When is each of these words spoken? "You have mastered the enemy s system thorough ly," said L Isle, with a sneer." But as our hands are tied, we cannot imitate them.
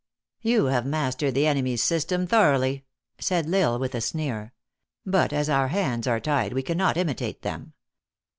"You 0.51 0.65
have 0.65 0.83
mastered 0.87 1.35
the 1.35 1.45
enemy 1.45 1.73
s 1.75 1.81
system 1.83 2.25
thorough 2.25 2.57
ly," 2.57 2.83
said 3.19 3.45
L 3.53 3.73
Isle, 3.75 3.79
with 3.79 3.93
a 3.93 4.01
sneer." 4.01 4.51
But 5.05 5.31
as 5.31 5.47
our 5.47 5.67
hands 5.67 6.07
are 6.07 6.19
tied, 6.19 6.53
we 6.53 6.63
cannot 6.63 6.97
imitate 6.97 7.43
them. 7.43 7.73